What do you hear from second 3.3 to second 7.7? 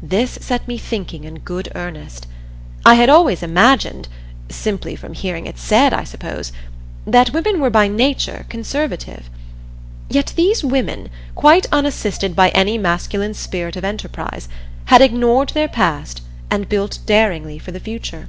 imagined simply from hearing it said, I suppose that women were